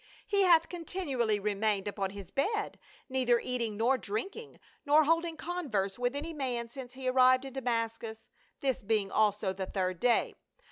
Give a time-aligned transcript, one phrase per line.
[0.25, 6.15] "He hath continually remained upon his bed, neither eating nor drinking, nor holding converse with
[6.15, 8.27] any man since he arrived in Damascus,
[8.61, 10.33] this being also the third day.